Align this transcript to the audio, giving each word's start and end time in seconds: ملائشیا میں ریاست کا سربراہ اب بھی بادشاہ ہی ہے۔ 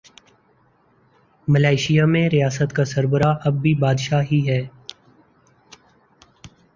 ملائشیا 1.47 2.05
میں 2.05 2.27
ریاست 2.29 2.73
کا 2.73 2.85
سربراہ 2.85 3.37
اب 3.45 3.61
بھی 3.61 3.73
بادشاہ 3.75 4.23
ہی 4.31 4.41
ہے۔ 4.49 4.61